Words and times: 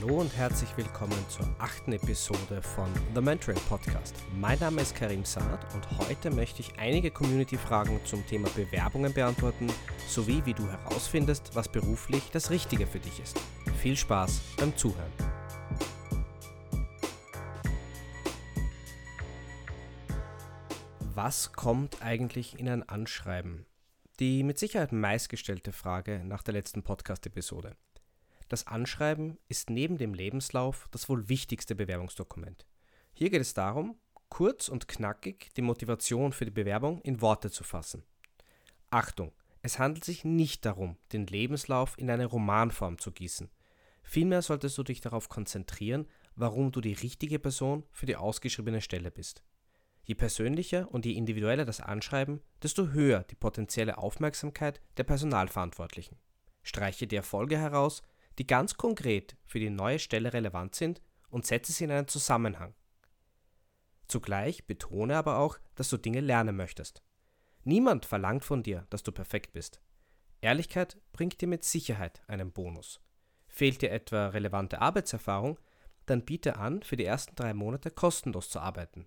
Hallo 0.00 0.20
und 0.20 0.36
herzlich 0.36 0.76
willkommen 0.76 1.18
zur 1.28 1.46
achten 1.58 1.92
Episode 1.92 2.62
von 2.62 2.86
The 3.14 3.20
Mentoring 3.20 3.60
Podcast. 3.68 4.14
Mein 4.38 4.58
Name 4.60 4.82
ist 4.82 4.94
Karim 4.94 5.24
Saad 5.24 5.74
und 5.74 5.98
heute 5.98 6.30
möchte 6.30 6.60
ich 6.60 6.78
einige 6.78 7.10
Community-Fragen 7.10 7.98
zum 8.04 8.24
Thema 8.26 8.48
Bewerbungen 8.50 9.12
beantworten, 9.12 9.66
sowie 10.06 10.44
wie 10.44 10.54
du 10.54 10.68
herausfindest, 10.68 11.56
was 11.56 11.68
beruflich 11.68 12.30
das 12.32 12.50
Richtige 12.50 12.86
für 12.86 13.00
dich 13.00 13.18
ist. 13.18 13.40
Viel 13.78 13.96
Spaß 13.96 14.40
beim 14.58 14.76
Zuhören. 14.76 15.12
Was 21.14 21.52
kommt 21.52 22.02
eigentlich 22.02 22.56
in 22.56 22.68
ein 22.68 22.88
Anschreiben? 22.88 23.66
Die 24.20 24.44
mit 24.44 24.60
Sicherheit 24.60 24.92
meistgestellte 24.92 25.72
Frage 25.72 26.22
nach 26.24 26.44
der 26.44 26.54
letzten 26.54 26.84
Podcast-Episode. 26.84 27.76
Das 28.48 28.66
Anschreiben 28.66 29.38
ist 29.48 29.70
neben 29.70 29.98
dem 29.98 30.14
Lebenslauf 30.14 30.88
das 30.90 31.08
wohl 31.08 31.28
wichtigste 31.28 31.74
Bewerbungsdokument. 31.74 32.66
Hier 33.12 33.30
geht 33.30 33.42
es 33.42 33.54
darum, 33.54 33.98
kurz 34.28 34.68
und 34.68 34.88
knackig 34.88 35.52
die 35.54 35.62
Motivation 35.62 36.32
für 36.32 36.44
die 36.44 36.50
Bewerbung 36.50 37.00
in 37.02 37.20
Worte 37.20 37.50
zu 37.50 37.64
fassen. 37.64 38.04
Achtung, 38.90 39.32
es 39.60 39.78
handelt 39.78 40.04
sich 40.04 40.24
nicht 40.24 40.64
darum, 40.64 40.96
den 41.12 41.26
Lebenslauf 41.26 41.98
in 41.98 42.10
eine 42.10 42.26
Romanform 42.26 42.98
zu 42.98 43.12
gießen. 43.12 43.50
Vielmehr 44.02 44.40
solltest 44.40 44.78
du 44.78 44.82
dich 44.82 45.02
darauf 45.02 45.28
konzentrieren, 45.28 46.06
warum 46.34 46.72
du 46.72 46.80
die 46.80 46.94
richtige 46.94 47.38
Person 47.38 47.84
für 47.90 48.06
die 48.06 48.16
ausgeschriebene 48.16 48.80
Stelle 48.80 49.10
bist. 49.10 49.42
Je 50.04 50.14
persönlicher 50.14 50.90
und 50.90 51.04
je 51.04 51.12
individueller 51.12 51.66
das 51.66 51.80
Anschreiben, 51.80 52.40
desto 52.62 52.88
höher 52.88 53.24
die 53.24 53.34
potenzielle 53.34 53.98
Aufmerksamkeit 53.98 54.80
der 54.96 55.04
Personalverantwortlichen. 55.04 56.16
Streiche 56.62 57.06
die 57.06 57.16
Erfolge 57.16 57.58
heraus, 57.58 58.02
die 58.38 58.46
ganz 58.46 58.76
konkret 58.76 59.36
für 59.44 59.58
die 59.58 59.70
neue 59.70 59.98
Stelle 59.98 60.32
relevant 60.32 60.74
sind 60.74 61.02
und 61.28 61.46
setze 61.46 61.72
sie 61.72 61.84
in 61.84 61.90
einen 61.90 62.08
Zusammenhang. 62.08 62.74
Zugleich 64.06 64.66
betone 64.66 65.16
aber 65.16 65.38
auch, 65.38 65.58
dass 65.74 65.90
du 65.90 65.98
Dinge 65.98 66.20
lernen 66.20 66.56
möchtest. 66.56 67.02
Niemand 67.64 68.06
verlangt 68.06 68.44
von 68.44 68.62
dir, 68.62 68.86
dass 68.88 69.02
du 69.02 69.12
perfekt 69.12 69.52
bist. 69.52 69.82
Ehrlichkeit 70.40 70.96
bringt 71.12 71.40
dir 71.40 71.48
mit 71.48 71.64
Sicherheit 71.64 72.22
einen 72.26 72.52
Bonus. 72.52 73.00
Fehlt 73.48 73.82
dir 73.82 73.90
etwa 73.90 74.28
relevante 74.28 74.80
Arbeitserfahrung, 74.80 75.58
dann 76.06 76.24
biete 76.24 76.56
an, 76.56 76.82
für 76.82 76.96
die 76.96 77.04
ersten 77.04 77.34
drei 77.34 77.52
Monate 77.52 77.90
kostenlos 77.90 78.48
zu 78.48 78.60
arbeiten. 78.60 79.06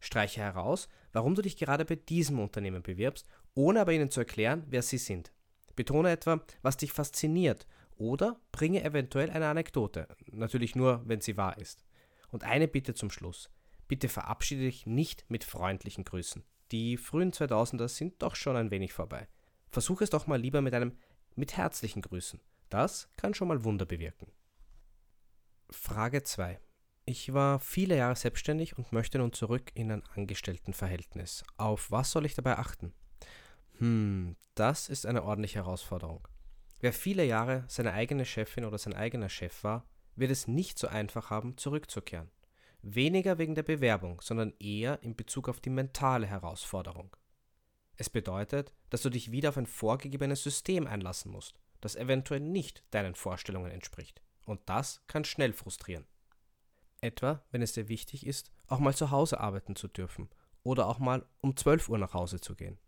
Streiche 0.00 0.40
heraus, 0.40 0.88
warum 1.12 1.34
du 1.34 1.42
dich 1.42 1.56
gerade 1.56 1.84
bei 1.84 1.96
diesem 1.96 2.38
Unternehmen 2.38 2.82
bewirbst, 2.82 3.26
ohne 3.54 3.80
aber 3.80 3.92
ihnen 3.92 4.10
zu 4.10 4.20
erklären, 4.20 4.64
wer 4.68 4.82
sie 4.82 4.98
sind. 4.98 5.32
Betone 5.74 6.10
etwa, 6.10 6.40
was 6.62 6.76
dich 6.76 6.92
fasziniert 6.92 7.66
oder 7.98 8.40
bringe 8.52 8.82
eventuell 8.82 9.30
eine 9.30 9.48
Anekdote, 9.48 10.08
natürlich 10.30 10.74
nur, 10.74 11.02
wenn 11.06 11.20
sie 11.20 11.36
wahr 11.36 11.58
ist. 11.58 11.84
Und 12.30 12.44
eine 12.44 12.68
Bitte 12.68 12.94
zum 12.94 13.10
Schluss. 13.10 13.50
Bitte 13.86 14.08
verabschiede 14.08 14.62
dich 14.62 14.86
nicht 14.86 15.28
mit 15.28 15.44
freundlichen 15.44 16.04
Grüßen. 16.04 16.44
Die 16.72 16.96
frühen 16.96 17.32
2000er 17.32 17.88
sind 17.88 18.22
doch 18.22 18.36
schon 18.36 18.56
ein 18.56 18.70
wenig 18.70 18.92
vorbei. 18.92 19.28
Versuche 19.70 20.04
es 20.04 20.10
doch 20.10 20.26
mal 20.26 20.40
lieber 20.40 20.60
mit 20.60 20.74
einem 20.74 20.96
mit 21.34 21.56
herzlichen 21.56 22.02
Grüßen. 22.02 22.40
Das 22.68 23.08
kann 23.16 23.34
schon 23.34 23.48
mal 23.48 23.64
Wunder 23.64 23.86
bewirken. 23.86 24.30
Frage 25.70 26.22
2. 26.22 26.60
Ich 27.06 27.32
war 27.32 27.58
viele 27.58 27.96
Jahre 27.96 28.16
selbstständig 28.16 28.76
und 28.76 28.92
möchte 28.92 29.18
nun 29.18 29.32
zurück 29.32 29.70
in 29.74 29.90
ein 29.90 30.02
Angestelltenverhältnis. 30.14 31.44
Auf 31.56 31.90
was 31.90 32.10
soll 32.10 32.26
ich 32.26 32.34
dabei 32.34 32.58
achten? 32.58 32.92
Hm, 33.78 34.36
das 34.54 34.90
ist 34.90 35.06
eine 35.06 35.22
ordentliche 35.22 35.60
Herausforderung. 35.60 36.28
Wer 36.80 36.92
viele 36.92 37.24
Jahre 37.24 37.64
seine 37.66 37.92
eigene 37.92 38.24
Chefin 38.24 38.64
oder 38.64 38.78
sein 38.78 38.94
eigener 38.94 39.28
Chef 39.28 39.64
war, 39.64 39.84
wird 40.14 40.30
es 40.30 40.46
nicht 40.46 40.78
so 40.78 40.86
einfach 40.88 41.30
haben, 41.30 41.56
zurückzukehren. 41.56 42.30
Weniger 42.82 43.38
wegen 43.38 43.56
der 43.56 43.64
Bewerbung, 43.64 44.20
sondern 44.20 44.52
eher 44.60 45.02
in 45.02 45.16
Bezug 45.16 45.48
auf 45.48 45.60
die 45.60 45.70
mentale 45.70 46.26
Herausforderung. 46.26 47.16
Es 47.96 48.08
bedeutet, 48.08 48.72
dass 48.90 49.02
du 49.02 49.10
dich 49.10 49.32
wieder 49.32 49.48
auf 49.48 49.58
ein 49.58 49.66
vorgegebenes 49.66 50.44
System 50.44 50.86
einlassen 50.86 51.32
musst, 51.32 51.58
das 51.80 51.96
eventuell 51.96 52.40
nicht 52.40 52.84
deinen 52.92 53.16
Vorstellungen 53.16 53.72
entspricht. 53.72 54.22
Und 54.44 54.60
das 54.66 55.02
kann 55.08 55.24
schnell 55.24 55.52
frustrieren. 55.52 56.06
Etwa, 57.00 57.42
wenn 57.50 57.62
es 57.62 57.72
dir 57.72 57.88
wichtig 57.88 58.24
ist, 58.24 58.52
auch 58.68 58.78
mal 58.78 58.94
zu 58.94 59.10
Hause 59.10 59.40
arbeiten 59.40 59.74
zu 59.74 59.88
dürfen 59.88 60.28
oder 60.62 60.86
auch 60.86 61.00
mal 61.00 61.26
um 61.40 61.56
12 61.56 61.88
Uhr 61.88 61.98
nach 61.98 62.14
Hause 62.14 62.40
zu 62.40 62.54
gehen. 62.54 62.78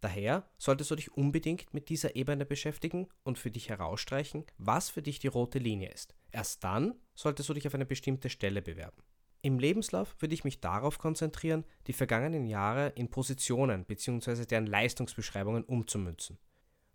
Daher 0.00 0.48
solltest 0.58 0.90
du 0.90 0.94
dich 0.94 1.12
unbedingt 1.16 1.74
mit 1.74 1.88
dieser 1.88 2.14
Ebene 2.14 2.46
beschäftigen 2.46 3.08
und 3.24 3.38
für 3.38 3.50
dich 3.50 3.68
herausstreichen, 3.68 4.44
was 4.56 4.90
für 4.90 5.02
dich 5.02 5.18
die 5.18 5.26
rote 5.26 5.58
Linie 5.58 5.90
ist. 5.90 6.14
Erst 6.30 6.62
dann 6.62 6.94
solltest 7.14 7.48
du 7.48 7.54
dich 7.54 7.66
auf 7.66 7.74
eine 7.74 7.86
bestimmte 7.86 8.30
Stelle 8.30 8.62
bewerben. 8.62 9.02
Im 9.42 9.58
Lebenslauf 9.58 10.14
würde 10.20 10.34
ich 10.34 10.44
mich 10.44 10.60
darauf 10.60 10.98
konzentrieren, 10.98 11.64
die 11.86 11.92
vergangenen 11.92 12.46
Jahre 12.46 12.88
in 12.90 13.10
Positionen 13.10 13.84
bzw. 13.84 14.46
deren 14.46 14.66
Leistungsbeschreibungen 14.66 15.64
umzumünzen. 15.64 16.38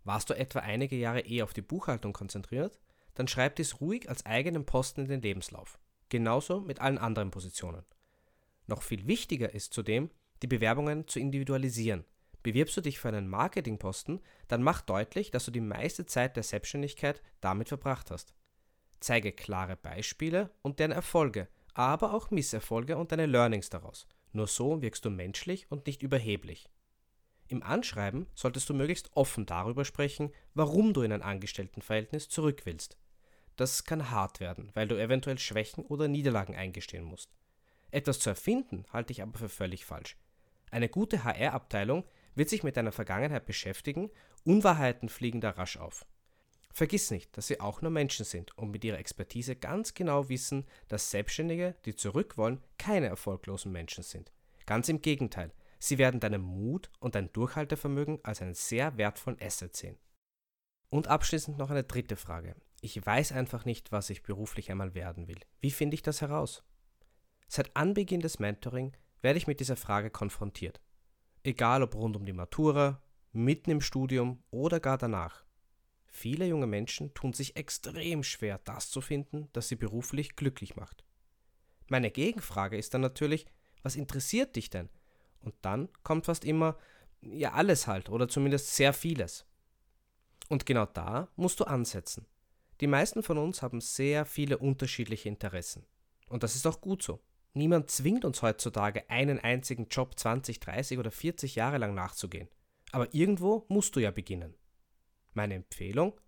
Warst 0.04 0.30
du 0.30 0.34
etwa 0.34 0.60
einige 0.60 0.96
Jahre 0.96 1.20
eher 1.20 1.44
auf 1.44 1.54
die 1.54 1.62
Buchhaltung 1.62 2.12
konzentriert, 2.12 2.78
dann 3.14 3.28
schreib 3.28 3.56
dies 3.56 3.80
ruhig 3.80 4.08
als 4.08 4.26
eigenen 4.26 4.66
Posten 4.66 5.02
in 5.02 5.08
den 5.08 5.22
Lebenslauf. 5.22 5.78
Genauso 6.08 6.60
mit 6.60 6.80
allen 6.80 6.98
anderen 6.98 7.30
Positionen. 7.30 7.84
Noch 8.66 8.82
viel 8.82 9.06
wichtiger 9.06 9.54
ist 9.54 9.72
zudem, 9.72 10.10
die 10.42 10.46
Bewerbungen 10.46 11.06
zu 11.06 11.20
individualisieren 11.20 12.04
Bewirbst 12.44 12.76
du 12.76 12.82
dich 12.82 13.00
für 13.00 13.08
einen 13.08 13.26
Marketingposten, 13.26 14.20
dann 14.48 14.62
mach 14.62 14.82
deutlich, 14.82 15.30
dass 15.30 15.46
du 15.46 15.50
die 15.50 15.62
meiste 15.62 16.04
Zeit 16.04 16.36
der 16.36 16.42
Selbstständigkeit 16.42 17.22
damit 17.40 17.68
verbracht 17.68 18.10
hast. 18.10 18.34
Zeige 19.00 19.32
klare 19.32 19.76
Beispiele 19.76 20.50
und 20.60 20.78
deren 20.78 20.92
Erfolge, 20.92 21.48
aber 21.72 22.12
auch 22.12 22.30
Misserfolge 22.30 22.98
und 22.98 23.12
deine 23.12 23.24
Learnings 23.24 23.70
daraus. 23.70 24.06
Nur 24.32 24.46
so 24.46 24.82
wirkst 24.82 25.06
du 25.06 25.10
menschlich 25.10 25.70
und 25.70 25.86
nicht 25.86 26.02
überheblich. 26.02 26.68
Im 27.48 27.62
Anschreiben 27.62 28.26
solltest 28.34 28.68
du 28.68 28.74
möglichst 28.74 29.10
offen 29.16 29.46
darüber 29.46 29.86
sprechen, 29.86 30.30
warum 30.52 30.92
du 30.92 31.00
in 31.00 31.12
ein 31.12 31.22
Angestelltenverhältnis 31.22 32.28
zurück 32.28 32.62
willst. 32.66 32.98
Das 33.56 33.84
kann 33.84 34.10
hart 34.10 34.40
werden, 34.40 34.70
weil 34.74 34.86
du 34.86 35.00
eventuell 35.00 35.38
Schwächen 35.38 35.84
oder 35.86 36.08
Niederlagen 36.08 36.54
eingestehen 36.54 37.04
musst. 37.04 37.30
Etwas 37.90 38.18
zu 38.18 38.28
erfinden 38.28 38.84
halte 38.92 39.12
ich 39.12 39.22
aber 39.22 39.38
für 39.38 39.48
völlig 39.48 39.86
falsch. 39.86 40.18
Eine 40.70 40.88
gute 40.88 41.24
HR-Abteilung 41.24 42.04
wird 42.34 42.48
sich 42.48 42.62
mit 42.62 42.76
deiner 42.76 42.92
Vergangenheit 42.92 43.46
beschäftigen, 43.46 44.10
Unwahrheiten 44.44 45.08
fliegen 45.08 45.40
da 45.40 45.50
rasch 45.50 45.76
auf. 45.76 46.06
Vergiss 46.72 47.10
nicht, 47.12 47.36
dass 47.36 47.46
sie 47.46 47.60
auch 47.60 47.82
nur 47.82 47.92
Menschen 47.92 48.24
sind 48.24 48.56
und 48.58 48.70
mit 48.70 48.82
ihrer 48.82 48.98
Expertise 48.98 49.54
ganz 49.54 49.94
genau 49.94 50.28
wissen, 50.28 50.66
dass 50.88 51.10
Selbstständige, 51.10 51.76
die 51.84 51.94
zurück 51.94 52.36
wollen, 52.36 52.60
keine 52.78 53.06
erfolglosen 53.06 53.70
Menschen 53.70 54.02
sind. 54.02 54.32
Ganz 54.66 54.88
im 54.88 55.00
Gegenteil, 55.00 55.52
sie 55.78 55.98
werden 55.98 56.18
deinen 56.18 56.42
Mut 56.42 56.90
und 56.98 57.14
dein 57.14 57.32
Durchhaltevermögen 57.32 58.18
als 58.24 58.42
einen 58.42 58.54
sehr 58.54 58.96
wertvollen 58.96 59.40
Asset 59.40 59.76
sehen. 59.76 59.98
Und 60.90 61.06
abschließend 61.06 61.58
noch 61.58 61.70
eine 61.70 61.84
dritte 61.84 62.16
Frage. 62.16 62.56
Ich 62.80 63.04
weiß 63.04 63.32
einfach 63.32 63.64
nicht, 63.64 63.92
was 63.92 64.10
ich 64.10 64.24
beruflich 64.24 64.70
einmal 64.70 64.94
werden 64.94 65.28
will. 65.28 65.40
Wie 65.60 65.70
finde 65.70 65.94
ich 65.94 66.02
das 66.02 66.22
heraus? 66.22 66.64
Seit 67.46 67.76
Anbeginn 67.76 68.20
des 68.20 68.40
Mentoring 68.40 68.96
werde 69.22 69.38
ich 69.38 69.46
mit 69.46 69.60
dieser 69.60 69.76
Frage 69.76 70.10
konfrontiert 70.10 70.80
egal 71.44 71.82
ob 71.82 71.94
rund 71.94 72.16
um 72.16 72.26
die 72.26 72.32
Matura, 72.32 73.00
mitten 73.32 73.70
im 73.70 73.80
Studium 73.80 74.42
oder 74.50 74.80
gar 74.80 74.98
danach. 74.98 75.44
Viele 76.06 76.46
junge 76.46 76.66
Menschen 76.66 77.12
tun 77.14 77.32
sich 77.32 77.56
extrem 77.56 78.22
schwer, 78.22 78.60
das 78.64 78.90
zu 78.90 79.00
finden, 79.00 79.48
das 79.52 79.68
sie 79.68 79.76
beruflich 79.76 80.36
glücklich 80.36 80.76
macht. 80.76 81.04
Meine 81.88 82.10
Gegenfrage 82.10 82.76
ist 82.76 82.94
dann 82.94 83.00
natürlich, 83.00 83.46
was 83.82 83.96
interessiert 83.96 84.56
dich 84.56 84.70
denn? 84.70 84.88
Und 85.40 85.54
dann 85.62 85.88
kommt 86.02 86.26
fast 86.26 86.44
immer, 86.44 86.78
ja 87.20 87.52
alles 87.52 87.86
halt 87.86 88.08
oder 88.08 88.28
zumindest 88.28 88.74
sehr 88.74 88.92
vieles. 88.92 89.44
Und 90.48 90.66
genau 90.66 90.86
da 90.86 91.28
musst 91.36 91.60
du 91.60 91.64
ansetzen. 91.64 92.26
Die 92.80 92.86
meisten 92.86 93.22
von 93.22 93.38
uns 93.38 93.62
haben 93.62 93.80
sehr 93.80 94.24
viele 94.24 94.58
unterschiedliche 94.58 95.28
Interessen. 95.28 95.84
Und 96.28 96.42
das 96.42 96.54
ist 96.54 96.66
auch 96.66 96.80
gut 96.80 97.02
so. 97.02 97.20
Niemand 97.54 97.88
zwingt 97.90 98.24
uns 98.24 98.42
heutzutage, 98.42 99.08
einen 99.08 99.38
einzigen 99.38 99.86
Job 99.88 100.18
20, 100.18 100.58
30 100.58 100.98
oder 100.98 101.12
40 101.12 101.54
Jahre 101.54 101.78
lang 101.78 101.94
nachzugehen. 101.94 102.48
Aber 102.90 103.14
irgendwo 103.14 103.64
musst 103.68 103.94
du 103.94 104.00
ja 104.00 104.10
beginnen. 104.10 104.54
Meine 105.32 105.54
Empfehlung? 105.54 106.20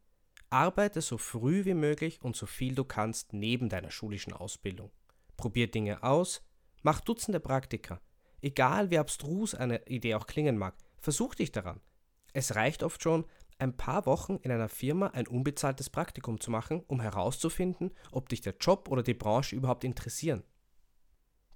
Arbeite 0.50 1.00
so 1.00 1.18
früh 1.18 1.64
wie 1.64 1.74
möglich 1.74 2.22
und 2.22 2.36
so 2.36 2.46
viel 2.46 2.76
du 2.76 2.84
kannst 2.84 3.32
neben 3.32 3.68
deiner 3.68 3.90
schulischen 3.90 4.32
Ausbildung. 4.32 4.92
Probier 5.36 5.68
Dinge 5.68 6.04
aus, 6.04 6.42
mach 6.82 7.00
Dutzende 7.00 7.40
Praktika. 7.40 8.00
Egal 8.40 8.90
wie 8.90 8.98
abstrus 8.98 9.56
eine 9.56 9.84
Idee 9.86 10.14
auch 10.14 10.28
klingen 10.28 10.56
mag, 10.56 10.76
versuch 11.00 11.34
dich 11.34 11.50
daran. 11.50 11.80
Es 12.32 12.54
reicht 12.54 12.84
oft 12.84 13.02
schon, 13.02 13.24
ein 13.58 13.76
paar 13.76 14.06
Wochen 14.06 14.36
in 14.36 14.52
einer 14.52 14.68
Firma 14.68 15.08
ein 15.08 15.26
unbezahltes 15.26 15.90
Praktikum 15.90 16.40
zu 16.40 16.50
machen, 16.52 16.84
um 16.86 17.00
herauszufinden, 17.00 17.92
ob 18.12 18.28
dich 18.28 18.42
der 18.42 18.56
Job 18.60 18.88
oder 18.88 19.02
die 19.02 19.14
Branche 19.14 19.56
überhaupt 19.56 19.82
interessieren. 19.82 20.44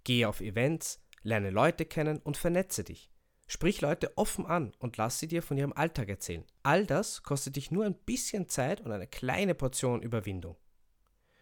Gehe 0.05 0.29
auf 0.29 0.41
Events, 0.41 1.01
lerne 1.23 1.51
Leute 1.51 1.85
kennen 1.85 2.19
und 2.19 2.37
vernetze 2.37 2.85
dich. 2.85 3.11
Sprich 3.47 3.81
Leute 3.81 4.17
offen 4.17 4.47
an 4.47 4.73
und 4.79 4.97
lass 4.97 5.19
sie 5.19 5.27
dir 5.27 5.43
von 5.43 5.59
ihrem 5.59 5.73
Alltag 5.73 6.09
erzählen. 6.09 6.45
All 6.63 6.87
das 6.87 7.23
kostet 7.23 7.57
dich 7.57 7.71
nur 7.71 7.85
ein 7.85 7.95
bisschen 7.95 8.49
Zeit 8.49 8.81
und 8.81 8.93
eine 8.93 9.09
kleine 9.09 9.55
Portion 9.55 10.03
Überwindung. 10.03 10.57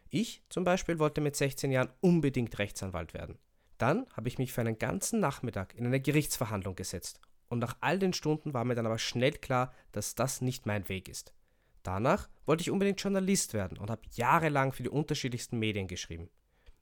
Ich 0.08 0.42
zum 0.48 0.64
Beispiel 0.64 0.98
wollte 0.98 1.20
mit 1.20 1.36
16 1.36 1.70
Jahren 1.70 1.90
unbedingt 2.00 2.58
Rechtsanwalt 2.58 3.12
werden. 3.12 3.38
Dann 3.76 4.06
habe 4.14 4.28
ich 4.28 4.38
mich 4.38 4.52
für 4.52 4.62
einen 4.62 4.78
ganzen 4.78 5.20
Nachmittag 5.20 5.74
in 5.74 5.86
eine 5.86 6.00
Gerichtsverhandlung 6.00 6.76
gesetzt 6.76 7.20
und 7.48 7.58
nach 7.58 7.76
all 7.80 7.98
den 7.98 8.12
Stunden 8.12 8.54
war 8.54 8.64
mir 8.64 8.74
dann 8.74 8.86
aber 8.86 8.98
schnell 8.98 9.32
klar, 9.32 9.72
dass 9.92 10.14
das 10.14 10.40
nicht 10.40 10.66
mein 10.66 10.88
Weg 10.88 11.08
ist. 11.08 11.34
Danach 11.82 12.28
wollte 12.44 12.62
ich 12.62 12.70
unbedingt 12.70 13.00
Journalist 13.00 13.54
werden 13.54 13.78
und 13.78 13.90
habe 13.90 14.02
jahrelang 14.12 14.72
für 14.72 14.82
die 14.82 14.88
unterschiedlichsten 14.88 15.58
Medien 15.58 15.88
geschrieben. 15.88 16.28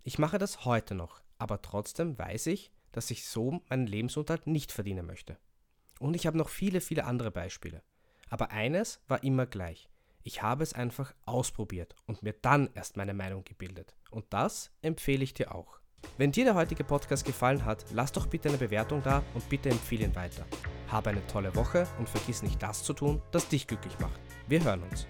Ich 0.03 0.19
mache 0.19 0.39
das 0.39 0.65
heute 0.65 0.95
noch, 0.95 1.21
aber 1.39 1.63
trotzdem 1.63 2.19
weiß 2.19 2.47
ich, 2.47 2.73
dass 2.93 3.11
ich 3.11 3.27
so 3.27 3.61
meinen 3.69 3.87
Lebensunterhalt 3.87 4.47
nicht 4.47 4.73
verdienen 4.73 5.07
möchte. 5.07 5.37
Und 5.99 6.15
ich 6.15 6.27
habe 6.27 6.39
noch 6.39 6.49
viele, 6.49 6.81
viele 6.81 7.05
andere 7.05 7.31
Beispiele. 7.31 7.83
Aber 8.29 8.51
eines 8.51 9.01
war 9.09 9.23
immer 9.23 9.47
gleich. 9.47 9.89
Ich 10.23 10.43
habe 10.43 10.65
es 10.65 10.73
einfach 10.73 11.15
ausprobiert 11.25 11.95
und 12.07 12.23
mir 12.23 12.33
dann 12.33 12.69
erst 12.75 12.97
meine 12.97 13.15
Meinung 13.15 13.45
gebildet. 13.45 13.95
Und 14.11 14.25
das 14.31 14.73
empfehle 14.83 15.23
ich 15.23 15.35
dir 15.35 15.55
auch. 15.55 15.79
Wenn 16.19 16.33
dir 16.33 16.45
der 16.45 16.55
heutige 16.55 16.85
Podcast 16.85 17.25
gefallen 17.25 17.65
hat, 17.65 17.85
lass 17.93 18.13
doch 18.13 18.27
bitte 18.27 18.49
eine 18.49 18.59
Bewertung 18.59 19.03
da 19.03 19.23
und 19.35 19.49
bitte 19.49 19.71
empfehle 19.71 20.05
ihn 20.05 20.15
weiter. 20.15 20.45
Habe 20.89 21.11
eine 21.11 21.27
tolle 21.27 21.55
Woche 21.55 21.87
und 21.99 22.09
vergiss 22.09 22.43
nicht 22.43 22.63
das 22.63 22.83
zu 22.83 22.93
tun, 22.93 23.23
das 23.31 23.49
dich 23.49 23.67
glücklich 23.67 23.99
macht. 23.99 24.21
Wir 24.49 24.63
hören 24.63 24.83
uns. 24.83 25.07